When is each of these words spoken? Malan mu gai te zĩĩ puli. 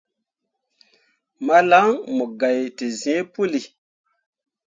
Malan 1.45 1.89
mu 2.15 2.25
gai 2.39 2.59
te 2.77 2.85
zĩĩ 2.99 3.17
puli. 3.33 3.59